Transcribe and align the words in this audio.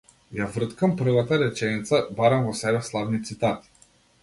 Ја 0.35 0.45
врткам 0.53 0.95
првата 1.01 1.39
реченица, 1.43 2.01
барам 2.21 2.49
во 2.49 2.57
себе 2.63 2.83
славни 2.91 3.23
цитати. 3.31 3.89